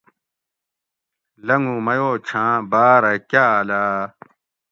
لنگو 1.45 1.75
میو 1.85 2.09
چھاۤں 2.27 2.55
باۤرہ 2.71 3.13
کاۤلہ 3.31 3.83